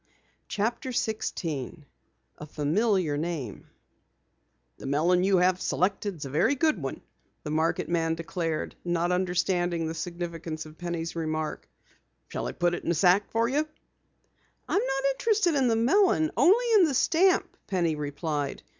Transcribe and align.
CHAPTER 0.47 0.91
16 0.91 1.85
A 2.39 2.45
FAMILIAR 2.47 3.17
NAME 3.17 3.67
"The 4.79 4.87
melon 4.87 5.23
you 5.23 5.37
have 5.37 5.61
selected 5.61 6.15
is 6.15 6.25
a 6.25 6.29
very 6.31 6.55
good 6.55 6.81
one," 6.81 7.01
the 7.43 7.51
market 7.51 7.87
man 7.87 8.15
declared, 8.15 8.75
not 8.83 9.11
understanding 9.11 9.85
the 9.85 9.93
significance 9.93 10.65
of 10.65 10.79
Penny's 10.79 11.15
remark. 11.15 11.69
"Shall 12.29 12.47
I 12.47 12.51
put 12.53 12.73
it 12.73 12.83
in 12.83 12.89
a 12.89 12.95
sack 12.95 13.29
for 13.29 13.47
you?" 13.47 13.59
"I'm 14.67 14.81
not 14.83 15.11
interested 15.11 15.53
in 15.53 15.67
the 15.67 15.75
melon 15.75 16.31
only 16.35 16.65
in 16.73 16.85
the 16.85 16.95
stamp," 16.95 17.55
Penny 17.67 17.93
replied. 17.95 18.63